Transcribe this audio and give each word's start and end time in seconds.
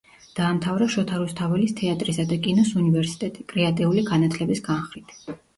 დაამთავრა 0.37 0.87
შოთა 0.93 1.19
რუსთაველის 1.23 1.75
თეატრისა 1.81 2.25
და 2.31 2.39
კინოს 2.47 2.73
უნივერსიტეტი, 2.81 3.47
კრეატიული 3.53 4.07
განათლების 4.11 4.65
განხრით. 4.71 5.17